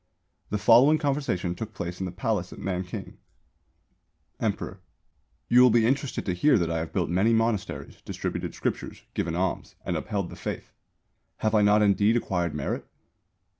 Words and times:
The 0.49 0.57
following 0.57 0.97
conversation 0.97 1.53
took 1.53 1.75
place 1.75 1.99
in 1.99 2.07
the 2.07 2.11
Palace 2.11 2.51
at 2.51 2.57
Nanking: 2.57 3.19
Emperor: 4.39 4.81
You 5.47 5.61
will 5.61 5.69
be 5.69 5.85
interested 5.85 6.25
to 6.25 6.33
hear 6.33 6.57
that 6.57 6.71
I 6.71 6.79
have 6.79 6.91
built 6.91 7.07
many 7.11 7.33
monasteries, 7.33 8.01
distributed 8.01 8.55
scriptures, 8.55 9.03
given 9.13 9.35
alms, 9.35 9.75
and 9.85 9.95
upheld 9.95 10.31
the 10.31 10.35
Faith. 10.35 10.71
Have 11.45 11.53
I 11.53 11.61
not 11.61 11.83
indeed 11.83 12.17
acquired 12.17 12.55
merit? 12.55 12.87